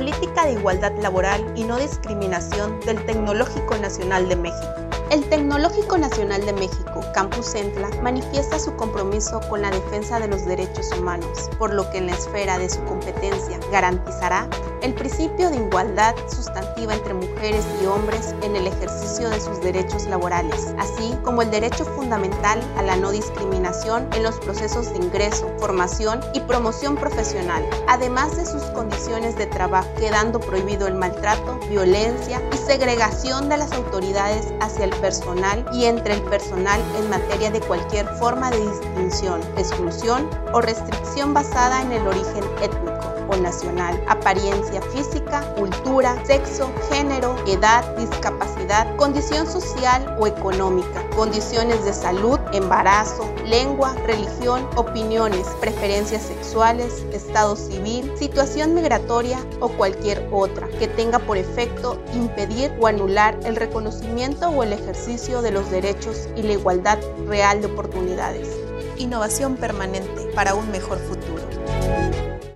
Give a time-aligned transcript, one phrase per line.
[0.00, 4.66] Política de Igualdad Laboral y No Discriminación del Tecnológico Nacional de México.
[5.10, 10.46] El Tecnológico Nacional de México, Campus Centla, manifiesta su compromiso con la defensa de los
[10.46, 14.48] derechos humanos, por lo que en la esfera de su competencia garantizará
[14.82, 20.06] el principio de igualdad sustantiva entre mujeres y hombres en el ejercicio de sus derechos
[20.06, 25.50] laborales, así como el derecho fundamental a la no discriminación en los procesos de ingreso,
[25.58, 32.40] formación y promoción profesional, además de sus condiciones de trabajo, quedando prohibido el maltrato, violencia
[32.52, 37.60] y segregación de las autoridades hacia el personal y entre el personal en materia de
[37.60, 44.69] cualquier forma de distinción, exclusión o restricción basada en el origen étnico o nacional, apariencia
[44.92, 53.94] física, cultura, sexo, género, edad, discapacidad, condición social o económica, condiciones de salud, embarazo, lengua,
[54.06, 62.00] religión, opiniones, preferencias sexuales, estado civil, situación migratoria o cualquier otra que tenga por efecto
[62.14, 67.60] impedir o anular el reconocimiento o el ejercicio de los derechos y la igualdad real
[67.60, 68.48] de oportunidades.
[68.96, 71.99] Innovación permanente para un mejor futuro.